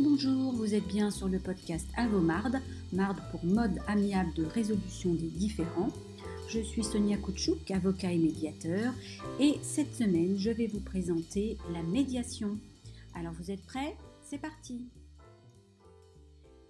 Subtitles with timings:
[0.00, 2.52] Bonjour, vous êtes bien sur le podcast Avomard,
[2.92, 5.88] Marde pour mode amiable de résolution des différends.
[6.48, 8.94] Je suis Sonia Koutchouk, avocat et médiateur,
[9.40, 12.58] et cette semaine, je vais vous présenter la médiation.
[13.12, 13.96] Alors vous êtes prêts?
[14.22, 14.86] C'est parti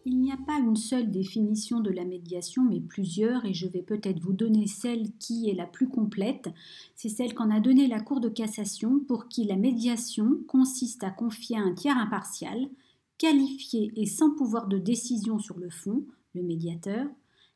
[0.04, 3.82] il n'y a pas une seule définition de la médiation, mais plusieurs, et je vais
[3.82, 6.48] peut-être vous donner celle qui est la plus complète.
[6.94, 11.10] C'est celle qu'en a donnée la Cour de cassation, pour qui la médiation consiste à
[11.10, 12.70] confier à un tiers impartial,
[13.18, 16.04] qualifié et sans pouvoir de décision sur le fond,
[16.34, 17.06] le médiateur,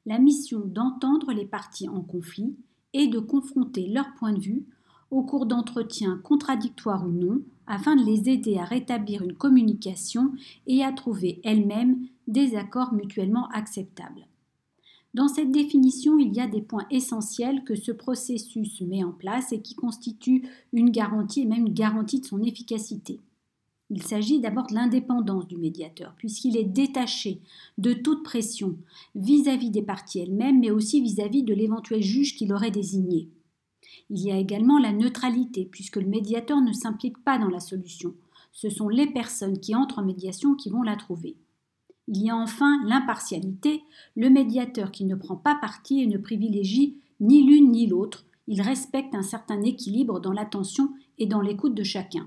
[0.04, 2.56] la mission d'entendre les parties en conflit
[2.92, 4.66] et de confronter leurs points de vue
[5.10, 10.32] au cours d'entretiens contradictoires ou non, afin de les aider à rétablir une communication
[10.66, 14.26] et à trouver elles-mêmes des accords mutuellement acceptables.
[15.14, 19.52] Dans cette définition, il y a des points essentiels que ce processus met en place
[19.52, 23.20] et qui constituent une garantie et même une garantie de son efficacité.
[23.94, 27.42] Il s'agit d'abord de l'indépendance du médiateur, puisqu'il est détaché
[27.76, 28.78] de toute pression
[29.14, 33.28] vis-à-vis des parties elles-mêmes, mais aussi vis-à-vis de l'éventuel juge qui l'aurait désigné.
[34.08, 38.14] Il y a également la neutralité, puisque le médiateur ne s'implique pas dans la solution.
[38.50, 41.36] Ce sont les personnes qui entrent en médiation qui vont la trouver.
[42.08, 43.82] Il y a enfin l'impartialité,
[44.16, 48.62] le médiateur qui ne prend pas parti et ne privilégie ni l'une ni l'autre, il
[48.62, 52.26] respecte un certain équilibre dans l'attention et dans l'écoute de chacun.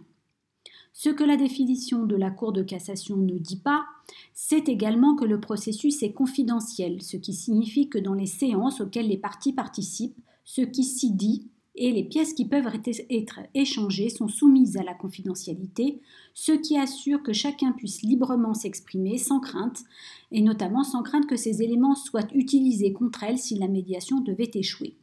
[0.97, 3.83] Ce que la définition de la Cour de cassation ne dit pas,
[4.33, 9.09] c'est également que le processus est confidentiel, ce qui signifie que dans les séances auxquelles
[9.09, 12.69] les parties participent, ce qui s'y dit et les pièces qui peuvent
[13.09, 15.99] être échangées sont soumises à la confidentialité,
[16.33, 19.83] ce qui assure que chacun puisse librement s'exprimer sans crainte,
[20.31, 24.51] et notamment sans crainte que ces éléments soient utilisés contre elle si la médiation devait
[24.53, 24.95] échouer.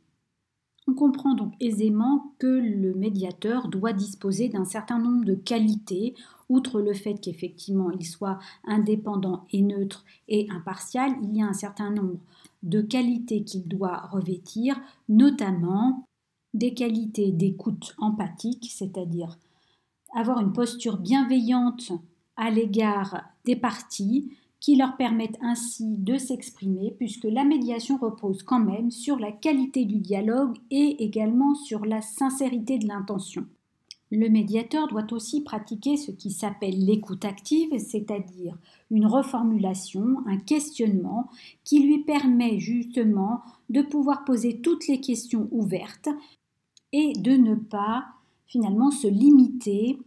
[0.89, 6.15] On comprend donc aisément que le médiateur doit disposer d'un certain nombre de qualités,
[6.49, 11.53] outre le fait qu'effectivement il soit indépendant et neutre et impartial, il y a un
[11.53, 12.19] certain nombre
[12.65, 16.05] de qualités qu'il doit revêtir, notamment
[16.53, 19.39] des qualités d'écoute empathique, c'est-à-dire
[20.15, 21.93] avoir une posture bienveillante
[22.37, 24.33] à l'égard des parties
[24.63, 29.85] qui leur permettent ainsi de s'exprimer puisque la médiation repose quand même sur la qualité
[29.85, 33.45] du dialogue et également sur la sincérité de l'intention.
[34.13, 38.57] Le médiateur doit aussi pratiquer ce qui s'appelle l'écoute active, c'est-à-dire
[38.93, 41.29] une reformulation, un questionnement
[41.65, 46.09] qui lui permet justement de pouvoir poser toutes les questions ouvertes
[46.93, 48.05] et de ne pas
[48.47, 49.99] finalement se limiter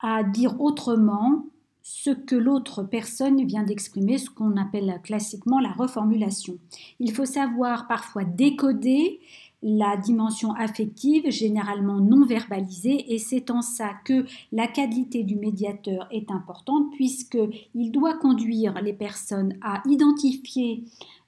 [0.00, 1.46] à dire autrement
[1.82, 6.58] ce que l'autre personne vient d'exprimer, ce qu'on appelle classiquement la reformulation.
[6.98, 9.20] Il faut savoir parfois décoder
[9.62, 16.08] la dimension affective, généralement non verbalisée, et c'est en ça que la qualité du médiateur
[16.10, 20.84] est importante, puisqu'il doit conduire les personnes à identifier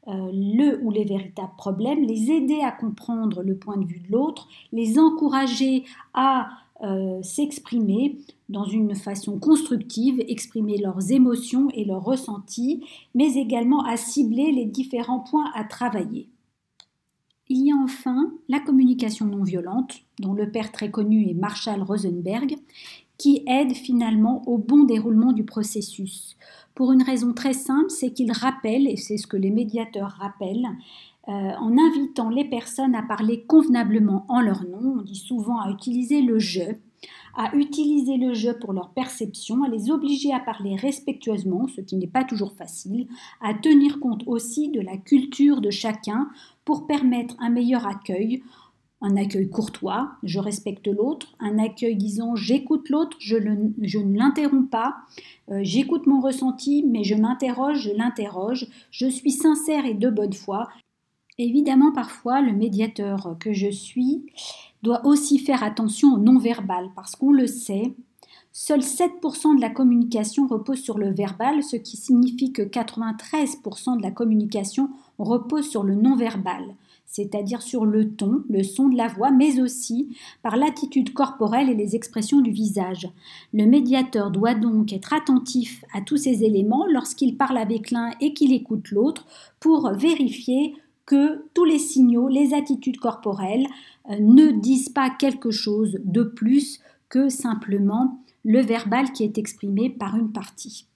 [0.09, 4.11] euh, le ou les véritables problèmes, les aider à comprendre le point de vue de
[4.11, 5.84] l'autre, les encourager
[6.15, 6.49] à
[6.82, 12.84] euh, s'exprimer dans une façon constructive, exprimer leurs émotions et leurs ressentis,
[13.15, 16.28] mais également à cibler les différents points à travailler.
[17.48, 21.82] Il y a enfin la communication non violente, dont le père très connu est Marshall
[21.82, 22.56] Rosenberg,
[23.19, 26.37] qui aide finalement au bon déroulement du processus.
[26.75, 30.69] Pour une raison très simple, c'est qu'il rappelle, et c'est ce que les médiateurs rappellent,
[31.28, 35.71] euh, en invitant les personnes à parler convenablement en leur nom, on dit souvent à
[35.71, 36.62] utiliser le je,
[37.34, 41.97] à utiliser le jeu pour leur perception, à les obliger à parler respectueusement, ce qui
[41.97, 43.06] n'est pas toujours facile,
[43.41, 46.28] à tenir compte aussi de la culture de chacun
[46.65, 48.43] pour permettre un meilleur accueil
[49.03, 54.97] un accueil courtois, je respecte l'autre, un accueil disant j'écoute l'autre, je, ne l'interromps pas,
[55.50, 60.33] euh, j'écoute mon ressenti, mais je m'interroge, je l'interroge, je suis sincère et de bonne
[60.33, 60.69] foi.
[61.38, 64.26] Évidemment, parfois, le médiateur que je suis
[64.82, 67.94] doit aussi faire attention au non-verbal, parce qu'on le sait,
[68.54, 74.03] Seuls 7% de la communication repose sur le verbal, ce qui signifie que 93% de
[74.03, 76.74] la communication repose sur le non-verbal
[77.12, 81.74] c'est-à-dire sur le ton, le son de la voix, mais aussi par l'attitude corporelle et
[81.74, 83.07] les expressions du visage.
[83.53, 88.33] Le médiateur doit donc être attentif à tous ces éléments lorsqu'il parle avec l'un et
[88.33, 89.27] qu'il écoute l'autre
[89.60, 90.74] pour vérifier
[91.07, 93.66] que tous les signaux, les attitudes corporelles
[94.10, 99.91] euh, ne disent pas quelque chose de plus que simplement le verbal qui est exprimé
[99.91, 100.87] par une partie.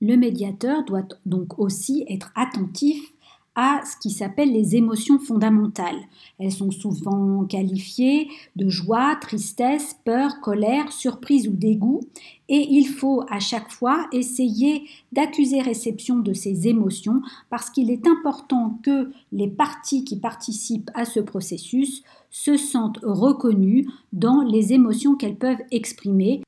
[0.00, 3.12] Le médiateur doit donc aussi être attentif
[3.60, 5.98] à ce qui s'appelle les émotions fondamentales.
[6.38, 12.02] Elles sont souvent qualifiées de joie, tristesse, peur, colère, surprise ou dégoût,
[12.48, 17.20] et il faut à chaque fois essayer d'accuser réception de ces émotions
[17.50, 23.88] parce qu'il est important que les parties qui participent à ce processus se sentent reconnues
[24.12, 26.42] dans les émotions qu'elles peuvent exprimer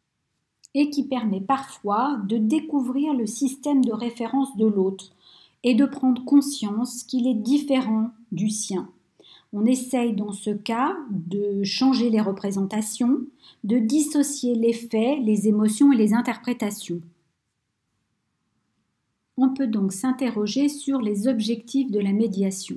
[0.75, 5.11] et qui permet parfois de découvrir le système de référence de l'autre
[5.65, 8.89] et de prendre conscience qu'il est différent du sien.
[9.53, 13.19] On essaye dans ce cas de changer les représentations,
[13.65, 17.01] de dissocier les faits, les émotions et les interprétations.
[19.37, 22.77] On peut donc s'interroger sur les objectifs de la médiation.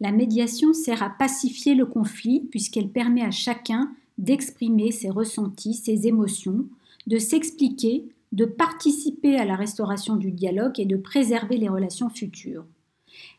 [0.00, 6.06] La médiation sert à pacifier le conflit puisqu'elle permet à chacun d'exprimer ses ressentis, ses
[6.06, 6.66] émotions,
[7.06, 8.04] de s'expliquer,
[8.34, 12.64] de participer à la restauration du dialogue et de préserver les relations futures.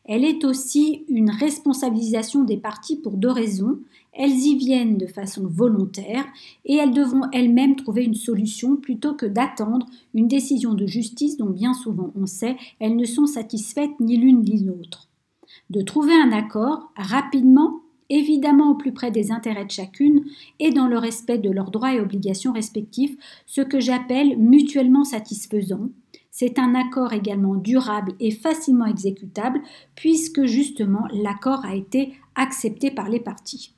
[0.06, 3.80] Elle est aussi une responsabilisation des parties pour deux raisons.
[4.14, 6.24] Elles y viennent de façon volontaire
[6.64, 11.50] et elles devront elles-mêmes trouver une solution plutôt que d'attendre une décision de justice dont
[11.50, 15.10] bien souvent on sait elles ne sont satisfaites ni l'une ni l'autre.
[15.70, 20.24] De trouver un accord rapidement, évidemment au plus près des intérêts de chacune
[20.60, 23.16] et dans le respect de leurs droits et obligations respectifs,
[23.46, 25.90] ce que j'appelle mutuellement satisfaisant,
[26.32, 29.62] c'est un accord également durable et facilement exécutable
[29.96, 33.74] puisque justement l'accord a été accepté par les parties.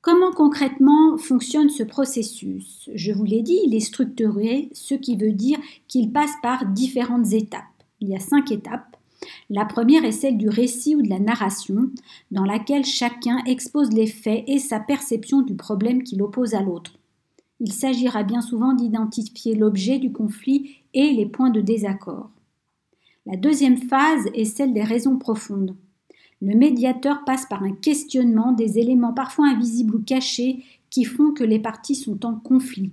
[0.00, 2.90] Comment concrètement fonctionne ce processus?
[2.94, 5.58] Je vous l'ai dit, il est structuré, ce qui veut dire
[5.88, 7.62] qu'il passe par différentes étapes.
[8.00, 8.93] Il y a cinq étapes.
[9.50, 11.90] La première est celle du récit ou de la narration,
[12.30, 16.98] dans laquelle chacun expose les faits et sa perception du problème qu'il oppose à l'autre.
[17.60, 22.30] Il s'agira bien souvent d'identifier l'objet du conflit et les points de désaccord.
[23.26, 25.74] La deuxième phase est celle des raisons profondes.
[26.42, 31.44] Le médiateur passe par un questionnement des éléments parfois invisibles ou cachés qui font que
[31.44, 32.90] les parties sont en conflit.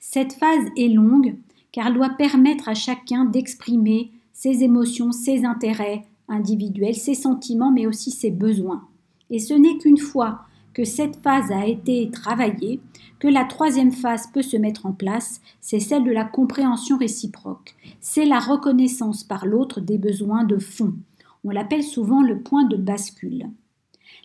[0.00, 1.36] Cette phase est longue
[1.72, 7.86] car elle doit permettre à chacun d'exprimer ses émotions, ses intérêts individuels, ses sentiments, mais
[7.86, 8.86] aussi ses besoins.
[9.30, 10.40] Et ce n'est qu'une fois
[10.74, 12.80] que cette phase a été travaillée,
[13.20, 17.74] que la troisième phase peut se mettre en place, c'est celle de la compréhension réciproque.
[18.00, 20.94] C'est la reconnaissance par l'autre des besoins de fond.
[21.44, 23.48] On l'appelle souvent le point de bascule.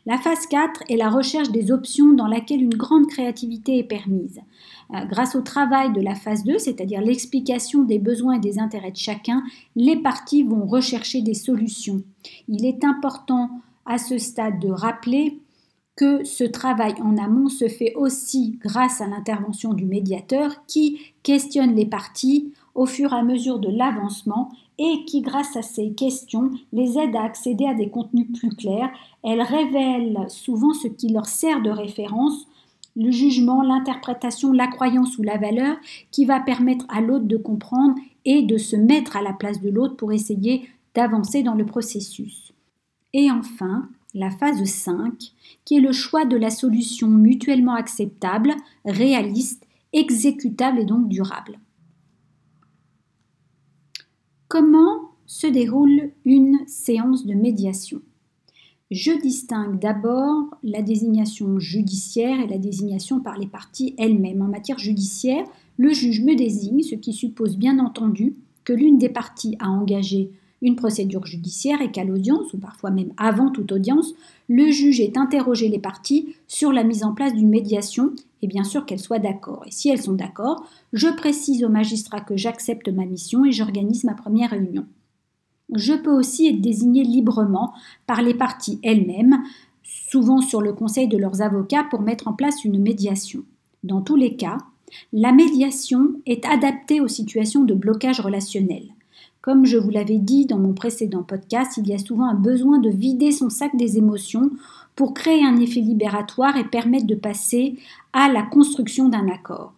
[0.06, 4.40] La phase 4 est la recherche des options dans laquelle une grande créativité est permise.
[4.94, 8.92] Euh, grâce au travail de la phase 2, c'est-à-dire l'explication des besoins et des intérêts
[8.92, 9.44] de chacun,
[9.76, 12.02] les parties vont rechercher des solutions.
[12.48, 13.50] Il est important
[13.86, 15.40] à ce stade de rappeler
[15.96, 21.76] que ce travail en amont se fait aussi grâce à l'intervention du médiateur qui questionne
[21.76, 24.50] les parties au fur et à mesure de l'avancement
[24.80, 28.90] et qui, grâce à ces questions, les aide à accéder à des contenus plus clairs.
[29.24, 32.48] Elle révèle souvent ce qui leur sert de référence,
[32.96, 35.76] le jugement, l'interprétation, la croyance ou la valeur
[36.12, 37.96] qui va permettre à l'autre de comprendre
[38.26, 42.54] et de se mettre à la place de l'autre pour essayer d'avancer dans le processus.
[43.14, 45.14] Et enfin, la phase 5,
[45.66, 48.56] qui est le choix de la solution mutuellement acceptable,
[48.86, 51.60] réaliste, exécutable et donc durable.
[54.50, 58.02] Comment se déroule une séance de médiation?
[58.90, 64.42] Je distingue d'abord la désignation judiciaire et la désignation par les parties elles-mêmes.
[64.42, 65.46] En matière judiciaire,
[65.78, 70.32] le juge me désigne, ce qui suppose bien entendu que l'une des parties a engagé
[70.64, 74.16] une procédure judiciaire et qu'à l'audience, ou parfois même avant toute audience,
[74.48, 78.64] le juge ait interrogé les parties sur la mise en place d'une médiation et bien
[78.64, 79.64] sûr qu'elles soient d'accord.
[79.66, 84.04] Et si elles sont d'accord, je précise au magistrat que j'accepte ma mission et j'organise
[84.04, 84.86] ma première réunion.
[85.76, 87.74] Je peux aussi être désigné librement
[88.08, 89.44] par les parties elles-mêmes,
[89.84, 93.44] souvent sur le conseil de leurs avocats, pour mettre en place une médiation.
[93.84, 94.58] Dans tous les cas,
[95.14, 98.84] la médiation est adaptée aux situations de blocage relationnel.
[99.42, 102.80] Comme je vous l'avais dit dans mon précédent podcast, il y a souvent un besoin
[102.80, 104.52] de vider son sac des émotions
[105.00, 107.78] pour créer un effet libératoire et permettre de passer
[108.12, 109.72] à la construction d'un accord.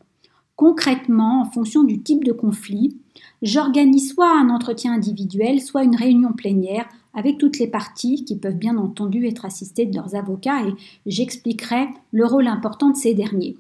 [0.56, 2.98] Concrètement, en fonction du type de conflit,
[3.44, 8.58] j'organise soit un entretien individuel, soit une réunion plénière avec toutes les parties qui peuvent
[8.58, 10.74] bien entendu être assistées de leurs avocats et
[11.06, 13.58] j'expliquerai le rôle important de ces derniers.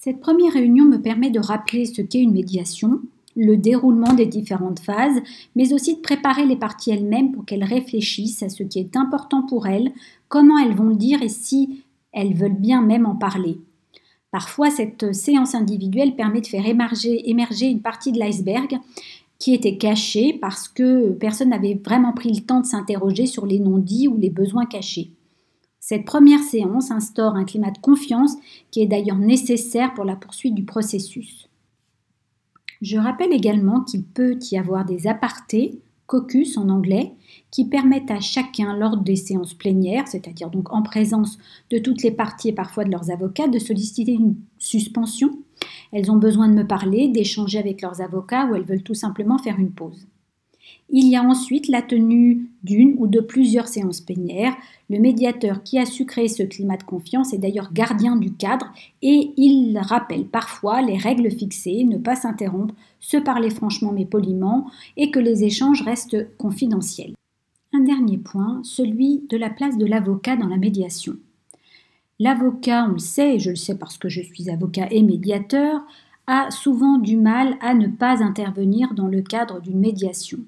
[0.00, 3.00] Cette première réunion me permet de rappeler ce qu'est une médiation,
[3.36, 5.20] le déroulement des différentes phases,
[5.56, 9.42] mais aussi de préparer les parties elles-mêmes pour qu'elles réfléchissent à ce qui est important
[9.42, 9.92] pour elles,
[10.28, 13.58] comment elles vont le dire et si elles veulent bien même en parler.
[14.30, 18.78] Parfois, cette séance individuelle permet de faire émerger, une partie de l'iceberg
[19.38, 23.58] qui était cachée parce que personne n'avait vraiment pris le temps de s'interroger sur les
[23.58, 25.10] non-dits ou les besoins cachés.
[25.80, 28.36] Cette première séance instaure un climat de confiance
[28.70, 31.48] qui est d'ailleurs nécessaire pour la poursuite du processus.
[32.82, 37.12] Je rappelle également qu'il peut y avoir des apartés, caucus en anglais,
[37.52, 41.38] qui permettent à chacun, lors des séances plénières, c'est-à-dire donc en présence
[41.70, 45.38] de toutes les parties et parfois de leurs avocats, de solliciter une suspension.
[45.92, 49.38] Elles ont besoin de me parler, d'échanger avec leurs avocats ou elles veulent tout simplement
[49.38, 50.08] faire une pause.
[50.94, 54.54] Il y a ensuite la tenue d'une ou de plusieurs séances plénières.
[54.90, 58.70] Le médiateur qui a su créer ce climat de confiance est d'ailleurs gardien du cadre
[59.00, 64.70] et il rappelle parfois les règles fixées, ne pas s'interrompre, se parler franchement mais poliment
[64.98, 67.14] et que les échanges restent confidentiels.
[67.72, 71.14] Un dernier point, celui de la place de l'avocat dans la médiation.
[72.20, 75.80] L'avocat, on le sait, et je le sais parce que je suis avocat et médiateur,
[76.26, 80.38] a souvent du mal à ne pas intervenir dans le cadre d'une médiation.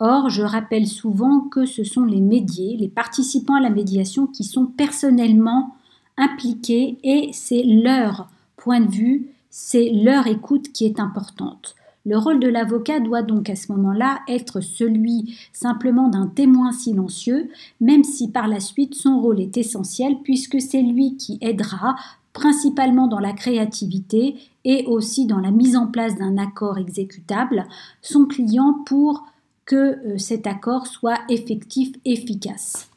[0.00, 4.44] Or, je rappelle souvent que ce sont les médiés, les participants à la médiation qui
[4.44, 5.76] sont personnellement
[6.16, 11.74] impliqués et c'est leur point de vue, c'est leur écoute qui est importante.
[12.06, 17.50] Le rôle de l'avocat doit donc à ce moment-là être celui simplement d'un témoin silencieux,
[17.82, 21.96] même si par la suite son rôle est essentiel puisque c'est lui qui aidera
[22.32, 27.66] principalement dans la créativité et aussi dans la mise en place d'un accord exécutable,
[28.00, 29.26] son client pour
[29.70, 32.90] que euh, cet accord soit effectif, efficace.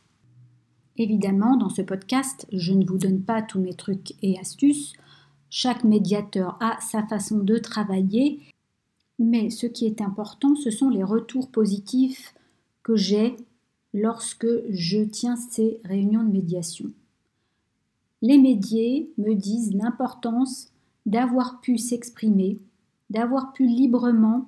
[0.97, 4.93] Évidemment, dans ce podcast, je ne vous donne pas tous mes trucs et astuces.
[5.51, 8.39] Chaque médiateur a sa façon de travailler,
[9.19, 12.33] mais ce qui est important, ce sont les retours positifs
[12.81, 13.35] que j'ai
[13.93, 16.89] lorsque je tiens ces réunions de médiation.
[18.23, 20.69] Les médiés me disent l'importance
[21.05, 22.57] d'avoir pu s'exprimer,
[23.11, 24.47] d'avoir pu librement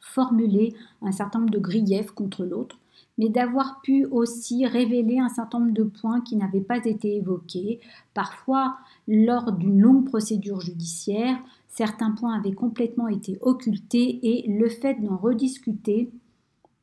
[0.00, 2.78] formuler un certain nombre de griefs contre l'autre,
[3.18, 7.80] mais d'avoir pu aussi révéler un certain nombre de points qui n'avaient pas été évoqués.
[8.14, 8.76] Parfois,
[9.08, 11.38] lors d'une longue procédure judiciaire,
[11.68, 16.10] certains points avaient complètement été occultés et le fait d'en rediscuter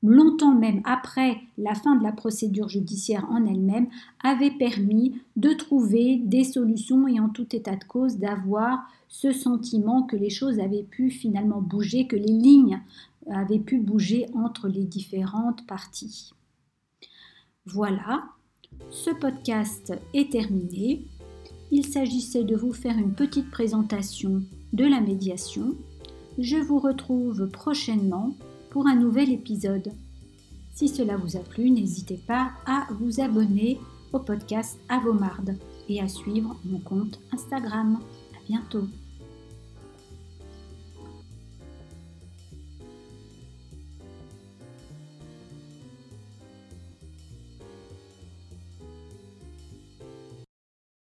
[0.04, 3.88] longtemps même après la fin de la procédure judiciaire en elle-même,
[4.22, 10.04] avait permis de trouver des solutions et en tout état de cause d'avoir ce sentiment
[10.04, 12.82] que les choses avaient pu finalement bouger, que les lignes
[13.30, 16.34] avaient pu bouger entre les différentes parties.
[17.66, 18.26] Voilà,
[18.90, 21.06] ce podcast est terminé.
[21.72, 24.44] Il s'agissait de vous faire une petite présentation
[24.74, 25.76] de la médiation.
[26.38, 28.36] Je vous retrouve prochainement
[28.74, 29.94] pour un nouvel épisode.
[30.74, 33.80] Si cela vous a plu, n'hésitez pas à vous abonner
[34.12, 35.56] au podcast Avomarde
[35.88, 38.00] et à suivre mon compte Instagram.
[38.36, 38.88] À bientôt.